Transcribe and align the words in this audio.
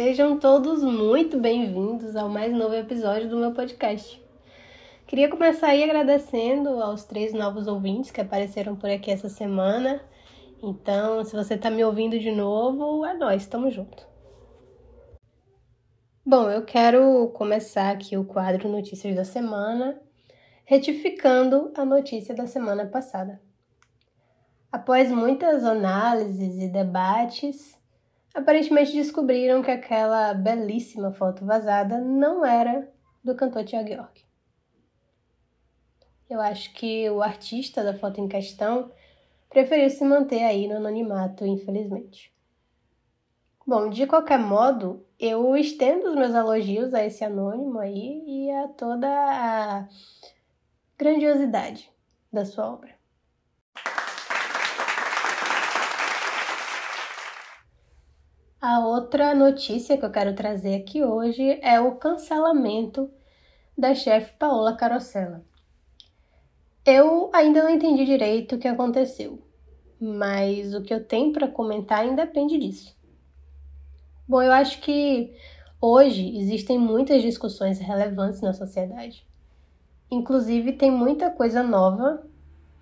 Sejam 0.00 0.38
todos 0.38 0.84
muito 0.84 1.40
bem-vindos 1.40 2.14
ao 2.14 2.28
mais 2.28 2.52
novo 2.52 2.72
episódio 2.72 3.28
do 3.28 3.36
meu 3.36 3.52
podcast. 3.52 4.24
Queria 5.08 5.28
começar 5.28 5.70
aí 5.70 5.82
agradecendo 5.82 6.68
aos 6.80 7.02
três 7.02 7.34
novos 7.34 7.66
ouvintes 7.66 8.12
que 8.12 8.20
apareceram 8.20 8.76
por 8.76 8.88
aqui 8.88 9.10
essa 9.10 9.28
semana. 9.28 10.00
Então, 10.62 11.24
se 11.24 11.34
você 11.34 11.54
está 11.54 11.68
me 11.68 11.84
ouvindo 11.84 12.16
de 12.16 12.30
novo, 12.30 13.04
é 13.04 13.12
nós, 13.12 13.42
estamos 13.42 13.74
junto. 13.74 14.06
Bom, 16.24 16.48
eu 16.48 16.64
quero 16.64 17.30
começar 17.30 17.90
aqui 17.90 18.16
o 18.16 18.24
quadro 18.24 18.68
Notícias 18.68 19.16
da 19.16 19.24
Semana, 19.24 20.00
retificando 20.64 21.72
a 21.76 21.84
notícia 21.84 22.36
da 22.36 22.46
semana 22.46 22.86
passada. 22.86 23.42
Após 24.70 25.10
muitas 25.10 25.64
análises 25.64 26.56
e 26.62 26.68
debates, 26.68 27.76
aparentemente 28.38 28.92
descobriram 28.92 29.62
que 29.62 29.70
aquela 29.70 30.32
belíssima 30.32 31.12
foto 31.12 31.44
vazada 31.44 32.00
não 32.00 32.44
era 32.44 32.90
do 33.22 33.34
cantor 33.34 33.64
Thiago 33.64 33.88
York. 33.88 34.24
Eu 36.30 36.40
acho 36.40 36.72
que 36.74 37.08
o 37.10 37.22
artista 37.22 37.82
da 37.82 37.94
foto 37.94 38.20
em 38.20 38.28
questão 38.28 38.92
preferiu 39.48 39.90
se 39.90 40.04
manter 40.04 40.44
aí 40.44 40.68
no 40.68 40.76
anonimato, 40.76 41.44
infelizmente. 41.44 42.32
Bom, 43.66 43.88
de 43.88 44.06
qualquer 44.06 44.38
modo, 44.38 45.04
eu 45.18 45.56
estendo 45.56 46.10
os 46.10 46.14
meus 46.14 46.34
elogios 46.34 46.94
a 46.94 47.04
esse 47.04 47.24
anônimo 47.24 47.78
aí 47.78 48.22
e 48.26 48.50
a 48.50 48.68
toda 48.68 49.08
a 49.08 49.88
grandiosidade 50.96 51.90
da 52.32 52.44
sua 52.44 52.72
obra. 52.72 52.97
A 58.60 58.80
outra 58.80 59.36
notícia 59.36 59.96
que 59.96 60.04
eu 60.04 60.10
quero 60.10 60.34
trazer 60.34 60.74
aqui 60.74 61.00
hoje 61.00 61.60
é 61.62 61.80
o 61.80 61.94
cancelamento 61.94 63.08
da 63.76 63.94
chefe 63.94 64.32
Paola 64.36 64.76
Carosella. 64.76 65.44
Eu 66.84 67.30
ainda 67.32 67.62
não 67.62 67.70
entendi 67.70 68.04
direito 68.04 68.56
o 68.56 68.58
que 68.58 68.66
aconteceu, 68.66 69.40
mas 70.00 70.74
o 70.74 70.82
que 70.82 70.92
eu 70.92 71.04
tenho 71.04 71.32
para 71.32 71.46
comentar 71.46 72.00
ainda 72.00 72.26
depende 72.26 72.58
disso. 72.58 72.98
Bom, 74.26 74.42
eu 74.42 74.50
acho 74.50 74.80
que 74.80 75.32
hoje 75.80 76.36
existem 76.36 76.80
muitas 76.80 77.22
discussões 77.22 77.78
relevantes 77.78 78.40
na 78.40 78.52
sociedade. 78.52 79.24
Inclusive, 80.10 80.72
tem 80.72 80.90
muita 80.90 81.30
coisa 81.30 81.62
nova 81.62 82.26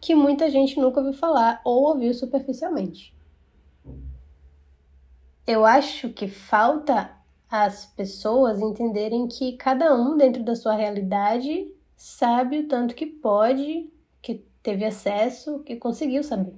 que 0.00 0.14
muita 0.14 0.48
gente 0.48 0.80
nunca 0.80 1.00
ouviu 1.00 1.12
falar 1.12 1.60
ou 1.66 1.82
ouviu 1.82 2.14
superficialmente. 2.14 3.15
Eu 5.46 5.64
acho 5.64 6.08
que 6.08 6.26
falta 6.26 7.16
as 7.48 7.86
pessoas 7.86 8.60
entenderem 8.60 9.28
que 9.28 9.56
cada 9.56 9.94
um, 9.94 10.16
dentro 10.16 10.42
da 10.42 10.56
sua 10.56 10.74
realidade, 10.74 11.72
sabe 11.96 12.58
o 12.58 12.68
tanto 12.68 12.94
que 12.94 13.06
pode, 13.06 13.88
que 14.20 14.44
teve 14.60 14.84
acesso, 14.84 15.60
que 15.60 15.76
conseguiu 15.76 16.24
saber. 16.24 16.54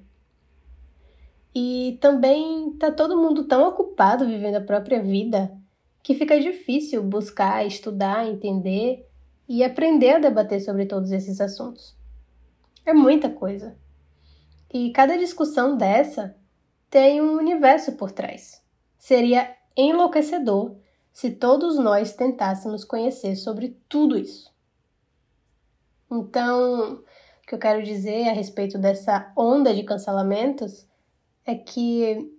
E 1.55 1.98
também 2.00 2.72
tá 2.78 2.91
todo 2.91 3.20
mundo 3.20 3.45
tão 3.45 3.69
ocupado 3.69 4.27
vivendo 4.27 4.56
a 4.56 4.61
própria 4.62 5.02
vida 5.02 5.55
que 6.02 6.14
fica 6.14 6.41
difícil 6.41 7.02
buscar, 7.02 7.67
estudar, 7.67 8.27
entender 8.27 9.06
e 9.47 9.62
aprender 9.62 10.12
a 10.12 10.19
debater 10.19 10.61
sobre 10.61 10.86
todos 10.86 11.11
esses 11.12 11.41
assuntos. 11.41 11.95
É 12.86 12.95
muita 12.95 13.28
coisa. 13.28 13.77
E 14.73 14.91
cada 14.92 15.19
discussão 15.19 15.77
dessa 15.77 16.34
tem 16.89 17.20
um 17.20 17.36
universo 17.36 17.92
por 17.92 18.11
trás. 18.11 18.62
Seria 18.98 19.56
enlouquecedor 19.77 20.77
se 21.12 21.30
todos 21.30 21.78
nós 21.78 22.12
tentássemos 22.12 22.84
conhecer 22.84 23.36
sobre 23.36 23.80
tudo 23.89 24.18
isso. 24.18 24.52
Então, 26.11 26.95
o 26.95 27.46
que 27.46 27.55
eu 27.55 27.58
quero 27.58 27.83
dizer 27.83 28.28
a 28.28 28.33
respeito 28.33 28.78
dessa 28.78 29.33
onda 29.36 29.74
de 29.74 29.83
cancelamentos 29.83 30.86
é 31.45 31.55
que 31.55 32.30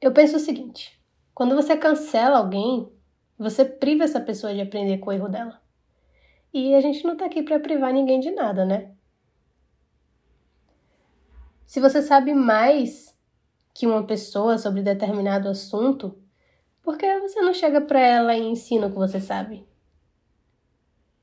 eu 0.00 0.12
penso 0.12 0.36
o 0.36 0.40
seguinte: 0.40 1.00
quando 1.34 1.54
você 1.54 1.76
cancela 1.76 2.38
alguém, 2.38 2.90
você 3.38 3.64
priva 3.64 4.04
essa 4.04 4.20
pessoa 4.20 4.54
de 4.54 4.60
aprender 4.60 4.98
com 4.98 5.10
o 5.10 5.12
erro 5.12 5.28
dela. 5.28 5.60
E 6.52 6.74
a 6.74 6.80
gente 6.80 7.04
não 7.04 7.16
tá 7.16 7.26
aqui 7.26 7.42
para 7.42 7.58
privar 7.60 7.92
ninguém 7.92 8.20
de 8.20 8.30
nada, 8.30 8.64
né? 8.64 8.92
Se 11.64 11.80
você 11.80 12.02
sabe 12.02 12.34
mais 12.34 13.11
que 13.74 13.86
uma 13.86 14.04
pessoa 14.04 14.58
sobre 14.58 14.82
determinado 14.82 15.48
assunto, 15.48 16.16
por 16.82 16.98
que 16.98 17.18
você 17.20 17.40
não 17.40 17.54
chega 17.54 17.80
para 17.80 18.00
ela 18.00 18.36
e 18.36 18.42
ensina 18.42 18.86
o 18.86 18.90
que 18.90 18.96
você 18.96 19.20
sabe? 19.20 19.66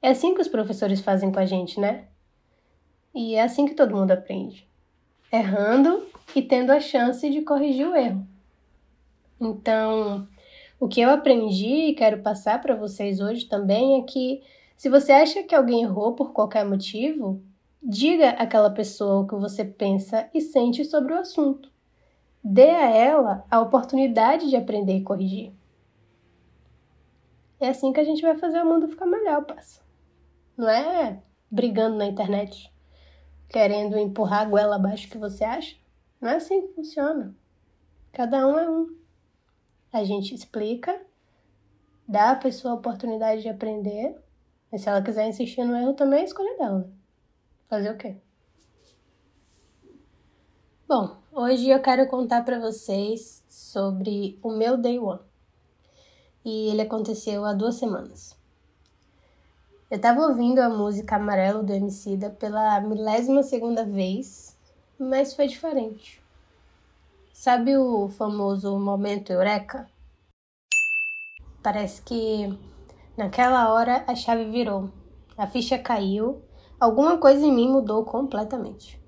É 0.02 0.10
assim 0.10 0.34
que 0.34 0.42
os 0.42 0.48
professores 0.48 1.02
fazem 1.02 1.32
com 1.32 1.40
a 1.40 1.46
gente, 1.46 1.80
né? 1.80 2.08
E 3.14 3.36
é 3.36 3.44
assim 3.44 3.66
que 3.66 3.76
todo 3.76 3.96
mundo 3.96 4.12
aprende. 4.12 4.68
Errando 5.32 6.08
e 6.36 6.42
tendo 6.42 6.72
a 6.72 6.80
chance 6.80 7.30
de 7.30 7.42
corrigir 7.42 7.88
o 7.88 7.96
erro. 7.96 8.26
Então, 9.40 10.28
o 10.80 10.88
que 10.88 11.02
eu 11.02 11.10
aprendi 11.10 11.90
e 11.90 11.94
quero 11.94 12.22
passar 12.22 12.62
para 12.62 12.76
vocês 12.76 13.20
hoje 13.20 13.46
também 13.46 14.00
é 14.00 14.04
que 14.04 14.42
se 14.78 14.88
você 14.88 15.12
acha 15.12 15.44
que 15.44 15.54
alguém 15.54 15.84
errou 15.84 16.14
por 16.14 16.32
qualquer 16.32 16.64
motivo, 16.64 17.44
diga 17.84 18.30
àquela 18.32 18.70
pessoa 18.70 19.20
o 19.20 19.28
que 19.28 19.36
você 19.36 19.66
pensa 19.66 20.30
e 20.34 20.40
sente 20.40 20.86
sobre 20.86 21.14
o 21.14 21.20
assunto. 21.20 21.70
Dê 22.44 22.70
a 22.70 22.90
ela 22.90 23.46
a 23.52 23.60
oportunidade 23.60 24.50
de 24.50 24.56
aprender 24.56 24.98
e 24.98 25.04
corrigir. 25.04 25.54
É 27.60 27.70
assim 27.70 27.92
que 27.92 28.00
a 28.00 28.04
gente 28.04 28.22
vai 28.22 28.38
fazer 28.38 28.62
o 28.62 28.66
mundo 28.66 28.88
ficar 28.88 29.06
melhor, 29.06 29.44
passa. 29.46 29.82
Não 30.56 30.70
é 30.70 31.22
brigando 31.52 31.98
na 31.98 32.06
internet, 32.06 32.74
querendo 33.50 33.98
empurrar 33.98 34.42
a 34.42 34.46
goela 34.46 34.76
abaixo 34.78 35.10
que 35.10 35.18
você 35.18 35.44
acha. 35.44 35.76
Não 36.22 36.30
é 36.30 36.36
assim 36.36 36.62
que 36.62 36.74
funciona. 36.74 37.36
Cada 38.14 38.48
um 38.48 38.58
é 38.58 38.70
um. 38.70 38.98
A 39.92 40.04
gente 40.04 40.34
explica, 40.34 41.02
dá 42.08 42.32
a 42.32 42.36
pessoa 42.36 42.74
a 42.74 42.78
oportunidade 42.78 43.42
de 43.42 43.50
aprender, 43.50 44.16
mas 44.72 44.82
se 44.82 44.90
ela 44.90 45.02
quiser 45.02 45.28
insistir 45.28 45.64
no 45.66 45.76
erro 45.76 45.94
também 45.94 46.22
é 46.22 46.26
escolha 46.26 46.58
dela. 46.58 46.90
Fazer 47.68 47.92
o 47.92 47.98
quê? 47.98 48.18
Bom, 50.88 51.19
hoje 51.40 51.70
eu 51.70 51.80
quero 51.80 52.06
contar 52.08 52.44
para 52.44 52.60
vocês 52.60 53.42
sobre 53.48 54.38
o 54.44 54.52
meu 54.52 54.76
Day 54.76 55.00
One. 55.00 55.22
E 56.44 56.68
ele 56.68 56.82
aconteceu 56.82 57.46
há 57.46 57.54
duas 57.54 57.76
semanas. 57.76 58.38
Eu 59.90 59.96
estava 59.96 60.20
ouvindo 60.28 60.60
a 60.60 60.68
música 60.68 61.16
Amarelo 61.16 61.64
do 61.64 61.72
Emicida 61.72 62.30
pela 62.30 62.82
milésima 62.82 63.42
segunda 63.42 63.86
vez, 63.86 64.58
mas 65.00 65.34
foi 65.34 65.48
diferente. 65.48 66.22
Sabe 67.32 67.78
o 67.78 68.10
famoso 68.10 68.78
momento 68.78 69.32
eureka? 69.32 69.88
Parece 71.64 72.02
que 72.02 72.54
naquela 73.16 73.72
hora 73.72 74.04
a 74.08 74.14
chave 74.14 74.44
virou, 74.52 74.90
a 75.38 75.48
ficha 75.48 75.80
caiu, 75.80 76.42
alguma 76.78 77.18
coisa 77.18 77.46
em 77.46 77.54
mim 77.54 77.70
mudou 77.70 78.04
completamente. 78.04 78.99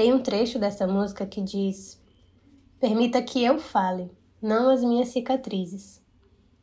Tem 0.00 0.14
um 0.14 0.22
trecho 0.22 0.58
dessa 0.58 0.86
música 0.86 1.26
que 1.26 1.42
diz: 1.42 2.00
Permita 2.80 3.20
que 3.20 3.44
eu 3.44 3.58
fale, 3.58 4.10
não 4.40 4.70
as 4.70 4.82
minhas 4.82 5.08
cicatrizes. 5.08 6.02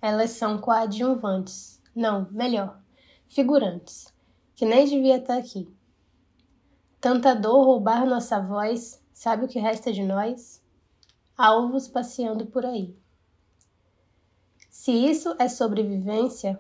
Elas 0.02 0.32
são 0.32 0.58
coadjuvantes, 0.58 1.80
não, 1.96 2.28
melhor, 2.32 2.82
figurantes, 3.28 4.12
que 4.56 4.66
nem 4.66 4.88
devia 4.88 5.18
estar 5.18 5.38
aqui. 5.38 5.72
Tanta 7.00 7.36
dor 7.36 7.64
roubar 7.64 8.08
nossa 8.08 8.40
voz, 8.40 9.06
sabe 9.14 9.46
o 9.46 9.48
que 9.48 9.60
resta 9.60 9.94
de 9.94 10.02
nós? 10.02 10.60
Alvos 11.38 11.88
passeando 11.88 12.48
por 12.48 12.66
aí. 12.66 12.98
Se 14.68 14.92
isso 14.92 15.36
é 15.38 15.48
sobrevivência, 15.48 16.60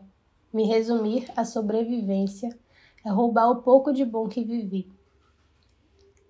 me 0.53 0.67
resumir 0.67 1.27
a 1.35 1.43
sobrevivência 1.43 2.55
é 3.03 3.09
roubar 3.09 3.49
o 3.49 3.63
pouco 3.63 3.91
de 3.91 4.05
bom 4.05 4.29
que 4.29 4.43
vivi. 4.43 4.95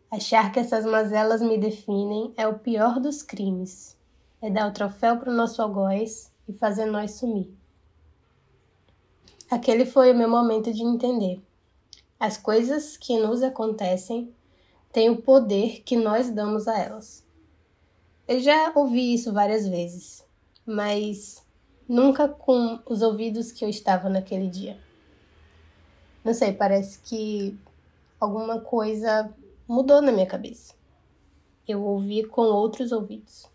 Achar 0.09 0.53
que 0.53 0.59
essas 0.59 0.85
mazelas 0.85 1.41
me 1.41 1.57
definem 1.57 2.33
é 2.37 2.47
o 2.47 2.59
pior 2.59 2.97
dos 2.99 3.21
crimes. 3.21 3.97
É 4.41 4.49
dar 4.49 4.69
o 4.69 4.73
troféu 4.73 5.17
para 5.17 5.29
o 5.29 5.35
nosso 5.35 5.61
algoz 5.61 6.31
e 6.47 6.53
fazer 6.53 6.85
nós 6.85 7.11
sumir. 7.11 7.53
Aquele 9.51 9.85
foi 9.85 10.13
o 10.13 10.17
meu 10.17 10.29
momento 10.29 10.73
de 10.73 10.81
entender. 10.81 11.41
As 12.17 12.37
coisas 12.37 12.95
que 12.95 13.19
nos 13.19 13.43
acontecem 13.43 14.33
têm 14.93 15.09
o 15.09 15.21
poder 15.21 15.81
que 15.83 15.97
nós 15.97 16.29
damos 16.29 16.67
a 16.67 16.79
elas. 16.79 17.25
Eu 18.25 18.39
já 18.39 18.71
ouvi 18.75 19.13
isso 19.13 19.33
várias 19.33 19.67
vezes, 19.67 20.25
mas 20.65 21.45
nunca 21.87 22.29
com 22.29 22.79
os 22.85 23.01
ouvidos 23.01 23.51
que 23.51 23.63
eu 23.63 23.69
estava 23.69 24.09
naquele 24.09 24.49
dia. 24.49 24.77
Não 26.23 26.33
sei, 26.33 26.53
parece 26.53 26.99
que 26.99 27.57
alguma 28.19 28.59
coisa 28.59 29.33
mudou 29.67 30.01
na 30.01 30.11
minha 30.11 30.25
cabeça. 30.25 30.73
Eu 31.67 31.83
ouvi 31.83 32.23
com 32.23 32.43
outros 32.43 32.91
ouvidos. 32.91 33.45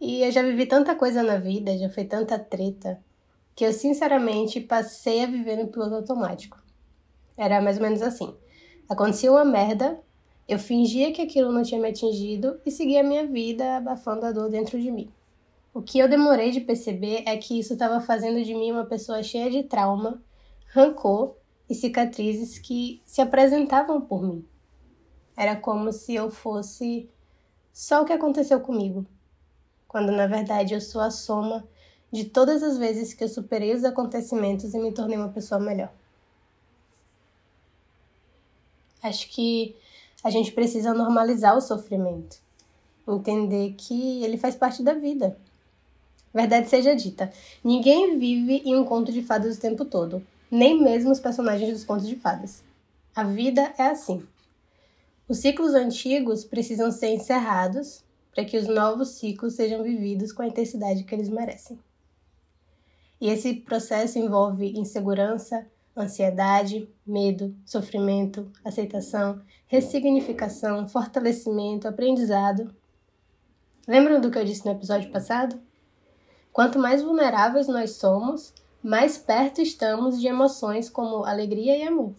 E 0.00 0.22
eu 0.22 0.30
já 0.30 0.42
vivi 0.42 0.66
tanta 0.66 0.94
coisa 0.94 1.22
na 1.22 1.36
vida, 1.36 1.76
já 1.78 1.88
foi 1.88 2.04
tanta 2.04 2.38
treta, 2.38 3.02
que 3.54 3.64
eu 3.64 3.72
sinceramente 3.72 4.60
passei 4.60 5.24
a 5.24 5.26
viver 5.26 5.56
no 5.56 5.68
piloto 5.68 5.94
automático. 5.94 6.62
Era 7.36 7.60
mais 7.60 7.76
ou 7.76 7.82
menos 7.82 8.02
assim. 8.02 8.34
Acontecia 8.88 9.30
uma 9.30 9.44
merda, 9.44 10.00
eu 10.48 10.58
fingia 10.58 11.12
que 11.12 11.22
aquilo 11.22 11.52
não 11.52 11.62
tinha 11.62 11.80
me 11.80 11.88
atingido 11.88 12.60
e 12.66 12.70
seguia 12.70 13.00
a 13.00 13.04
minha 13.04 13.26
vida 13.26 13.76
abafando 13.76 14.26
a 14.26 14.32
dor 14.32 14.50
dentro 14.50 14.80
de 14.80 14.90
mim. 14.90 15.10
O 15.72 15.80
que 15.80 15.98
eu 15.98 16.08
demorei 16.08 16.50
de 16.50 16.60
perceber 16.60 17.22
é 17.26 17.36
que 17.36 17.58
isso 17.58 17.74
estava 17.74 18.00
fazendo 18.00 18.42
de 18.42 18.54
mim 18.54 18.72
uma 18.72 18.84
pessoa 18.84 19.22
cheia 19.22 19.50
de 19.50 19.62
trauma, 19.62 20.20
rancor 20.66 21.36
e 21.68 21.74
cicatrizes 21.74 22.58
que 22.58 23.00
se 23.04 23.20
apresentavam 23.20 24.00
por 24.00 24.22
mim. 24.22 24.44
Era 25.40 25.56
como 25.56 25.90
se 25.90 26.14
eu 26.14 26.30
fosse 26.30 27.08
só 27.72 28.02
o 28.02 28.04
que 28.04 28.12
aconteceu 28.12 28.60
comigo, 28.60 29.06
quando 29.88 30.12
na 30.12 30.26
verdade 30.26 30.74
eu 30.74 30.82
sou 30.82 31.00
a 31.00 31.10
soma 31.10 31.66
de 32.12 32.26
todas 32.26 32.62
as 32.62 32.76
vezes 32.76 33.14
que 33.14 33.24
eu 33.24 33.28
superei 33.28 33.74
os 33.74 33.82
acontecimentos 33.82 34.74
e 34.74 34.78
me 34.78 34.92
tornei 34.92 35.16
uma 35.16 35.30
pessoa 35.30 35.58
melhor. 35.58 35.90
Acho 39.02 39.30
que 39.30 39.74
a 40.22 40.28
gente 40.28 40.52
precisa 40.52 40.92
normalizar 40.92 41.56
o 41.56 41.62
sofrimento, 41.62 42.36
entender 43.08 43.72
que 43.78 44.22
ele 44.22 44.36
faz 44.36 44.54
parte 44.54 44.82
da 44.82 44.92
vida. 44.92 45.38
Verdade 46.34 46.68
seja 46.68 46.94
dita, 46.94 47.32
ninguém 47.64 48.18
vive 48.18 48.60
em 48.62 48.76
um 48.76 48.84
conto 48.84 49.10
de 49.10 49.22
fadas 49.22 49.56
o 49.56 49.60
tempo 49.60 49.86
todo, 49.86 50.22
nem 50.50 50.82
mesmo 50.82 51.10
os 51.10 51.18
personagens 51.18 51.72
dos 51.72 51.82
contos 51.82 52.06
de 52.06 52.16
fadas. 52.16 52.62
A 53.16 53.24
vida 53.24 53.72
é 53.78 53.84
assim. 53.84 54.22
Os 55.30 55.38
ciclos 55.38 55.74
antigos 55.74 56.44
precisam 56.44 56.90
ser 56.90 57.14
encerrados 57.14 58.02
para 58.34 58.44
que 58.44 58.56
os 58.58 58.66
novos 58.66 59.10
ciclos 59.10 59.54
sejam 59.54 59.80
vividos 59.80 60.32
com 60.32 60.42
a 60.42 60.48
intensidade 60.48 61.04
que 61.04 61.14
eles 61.14 61.28
merecem. 61.28 61.78
E 63.20 63.28
esse 63.28 63.54
processo 63.54 64.18
envolve 64.18 64.76
insegurança, 64.76 65.64
ansiedade, 65.96 66.88
medo, 67.06 67.54
sofrimento, 67.64 68.50
aceitação, 68.64 69.40
ressignificação, 69.68 70.88
fortalecimento, 70.88 71.86
aprendizado. 71.86 72.74
Lembram 73.86 74.20
do 74.20 74.32
que 74.32 74.38
eu 74.38 74.44
disse 74.44 74.66
no 74.66 74.72
episódio 74.72 75.12
passado? 75.12 75.60
Quanto 76.52 76.76
mais 76.76 77.04
vulneráveis 77.04 77.68
nós 77.68 77.92
somos, 77.92 78.52
mais 78.82 79.16
perto 79.16 79.62
estamos 79.62 80.20
de 80.20 80.26
emoções 80.26 80.90
como 80.90 81.24
alegria 81.24 81.76
e 81.76 81.84
amor. 81.84 82.16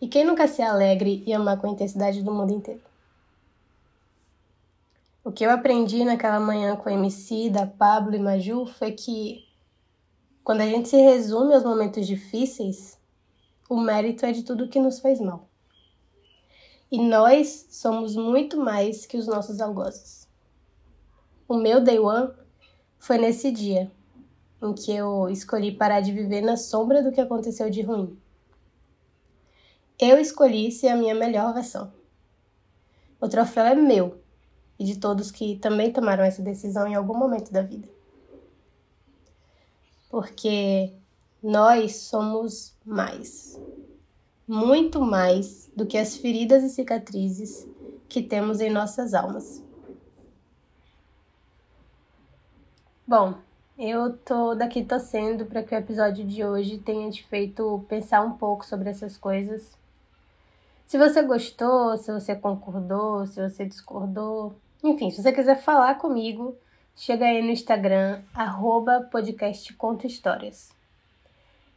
E 0.00 0.08
quem 0.08 0.24
nunca 0.24 0.46
se 0.46 0.60
alegre 0.60 1.22
e 1.26 1.32
amar 1.32 1.58
com 1.58 1.66
a 1.66 1.70
intensidade 1.70 2.22
do 2.22 2.32
mundo 2.32 2.52
inteiro? 2.52 2.82
O 5.24 5.32
que 5.32 5.44
eu 5.44 5.50
aprendi 5.50 6.04
naquela 6.04 6.38
manhã 6.38 6.76
com 6.76 6.88
a 6.88 6.92
MC 6.92 7.50
da 7.50 7.66
Pablo 7.66 8.14
e 8.14 8.18
Maju 8.18 8.66
foi 8.66 8.92
que 8.92 9.44
quando 10.44 10.60
a 10.60 10.66
gente 10.66 10.88
se 10.88 10.96
resume 10.96 11.54
aos 11.54 11.64
momentos 11.64 12.06
difíceis, 12.06 12.96
o 13.68 13.80
mérito 13.80 14.24
é 14.24 14.30
de 14.30 14.44
tudo 14.44 14.68
que 14.68 14.78
nos 14.78 15.00
fez 15.00 15.18
mal. 15.18 15.48
E 16.92 16.98
nós 17.02 17.66
somos 17.70 18.14
muito 18.14 18.56
mais 18.56 19.06
que 19.06 19.16
os 19.16 19.26
nossos 19.26 19.60
algozes. 19.60 20.28
O 21.48 21.56
meu 21.56 21.82
day 21.82 21.98
one 21.98 22.30
foi 22.98 23.18
nesse 23.18 23.50
dia 23.50 23.90
em 24.62 24.72
que 24.72 24.92
eu 24.92 25.28
escolhi 25.28 25.72
parar 25.72 26.00
de 26.00 26.12
viver 26.12 26.42
na 26.42 26.56
sombra 26.56 27.02
do 27.02 27.10
que 27.10 27.20
aconteceu 27.20 27.68
de 27.68 27.82
ruim. 27.82 28.16
Eu 29.98 30.18
escolhi 30.18 30.70
ser 30.70 30.88
a 30.88 30.96
minha 30.96 31.14
melhor 31.14 31.54
versão. 31.54 31.92
O 33.20 33.28
troféu 33.28 33.64
é 33.64 33.74
meu 33.74 34.20
e 34.78 34.84
de 34.84 34.98
todos 34.98 35.30
que 35.30 35.56
também 35.56 35.92
tomaram 35.92 36.24
essa 36.24 36.42
decisão 36.42 36.86
em 36.86 36.94
algum 36.94 37.16
momento 37.16 37.50
da 37.50 37.62
vida 37.62 37.96
porque 40.08 40.94
nós 41.42 41.96
somos 41.96 42.74
mais, 42.84 43.60
muito 44.48 45.00
mais 45.00 45.70
do 45.76 45.84
que 45.84 45.98
as 45.98 46.16
feridas 46.16 46.62
e 46.62 46.70
cicatrizes 46.70 47.68
que 48.08 48.22
temos 48.22 48.60
em 48.60 48.70
nossas 48.70 49.12
almas. 49.12 49.62
Bom, 53.06 53.34
eu 53.78 54.16
tô 54.16 54.54
daqui 54.54 54.82
torcendo 54.82 55.44
para 55.44 55.62
que 55.62 55.74
o 55.74 55.78
episódio 55.78 56.24
de 56.24 56.42
hoje 56.42 56.78
tenha 56.78 57.10
te 57.10 57.22
feito 57.26 57.84
pensar 57.88 58.22
um 58.22 58.32
pouco 58.32 58.64
sobre 58.64 58.88
essas 58.88 59.16
coisas. 59.16 59.76
Se 60.86 60.96
você 60.96 61.20
gostou, 61.22 61.96
se 61.96 62.12
você 62.12 62.36
concordou, 62.36 63.26
se 63.26 63.42
você 63.42 63.66
discordou, 63.66 64.56
enfim, 64.84 65.10
se 65.10 65.20
você 65.20 65.32
quiser 65.32 65.56
falar 65.56 65.96
comigo, 65.96 66.56
chega 66.94 67.24
aí 67.24 67.42
no 67.42 67.50
Instagram, 67.50 68.22
arroba. 68.32 69.08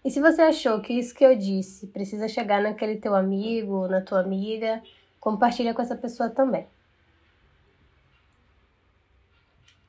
E 0.06 0.11
se 0.11 0.21
você 0.21 0.44
achou 0.44 0.79
que 0.79 0.94
isso 0.94 1.15
que 1.15 1.25
eu 1.25 1.35
disse 1.35 1.88
precisa 1.88 2.27
chegar 2.27 2.61
naquele 2.61 2.97
teu 2.97 3.15
amigo, 3.15 3.88
na 3.88 4.00
tua 4.00 4.19
amiga, 4.19 4.81
compartilha 5.19 5.73
com 5.73 5.81
essa 5.81 5.95
pessoa 5.95 6.29
também. 6.29 6.67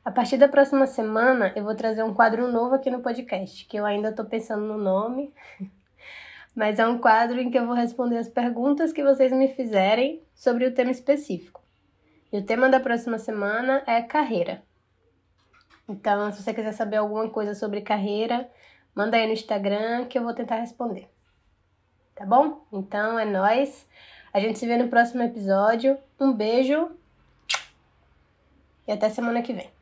A 0.02 0.10
partir 0.10 0.38
da 0.38 0.48
próxima 0.48 0.86
semana 0.86 1.52
eu 1.54 1.62
vou 1.62 1.74
trazer 1.74 2.02
um 2.02 2.14
quadro 2.14 2.50
novo 2.50 2.74
aqui 2.74 2.90
no 2.90 3.00
podcast, 3.00 3.66
que 3.66 3.76
eu 3.76 3.84
ainda 3.84 4.08
estou 4.08 4.24
pensando 4.24 4.64
no 4.64 4.78
nome, 4.78 5.32
mas 6.54 6.78
é 6.78 6.86
um 6.86 6.98
quadro 6.98 7.40
em 7.40 7.50
que 7.50 7.58
eu 7.58 7.66
vou 7.66 7.74
responder 7.74 8.18
as 8.18 8.28
perguntas 8.28 8.92
que 8.92 9.02
vocês 9.02 9.32
me 9.32 9.48
fizerem 9.48 10.22
sobre 10.34 10.66
o 10.66 10.74
tema 10.74 10.90
específico. 10.90 11.62
E 12.32 12.38
o 12.38 12.44
tema 12.44 12.68
da 12.68 12.80
próxima 12.80 13.18
semana 13.18 13.82
é 13.86 14.02
carreira. 14.02 14.62
Então, 15.88 16.30
se 16.30 16.42
você 16.42 16.54
quiser 16.54 16.72
saber 16.72 16.96
alguma 16.96 17.28
coisa 17.28 17.54
sobre 17.54 17.80
carreira, 17.80 18.48
manda 18.94 19.16
aí 19.16 19.26
no 19.26 19.32
Instagram 19.32 20.06
que 20.06 20.18
eu 20.18 20.22
vou 20.22 20.34
tentar 20.34 20.56
responder. 20.56 21.08
Tá 22.14 22.26
bom? 22.26 22.64
Então 22.72 23.18
é 23.18 23.24
nós. 23.24 23.86
A 24.32 24.38
gente 24.38 24.58
se 24.58 24.66
vê 24.66 24.76
no 24.76 24.88
próximo 24.88 25.22
episódio. 25.22 25.98
Um 26.20 26.32
beijo 26.32 26.90
e 28.86 28.92
até 28.92 29.08
semana 29.08 29.42
que 29.42 29.52
vem. 29.52 29.79